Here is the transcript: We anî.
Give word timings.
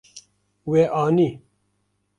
We 0.69 0.79
anî. 1.03 1.29